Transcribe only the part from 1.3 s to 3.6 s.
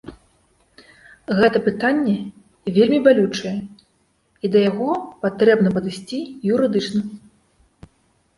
Гэта пытанне вельмі балючае,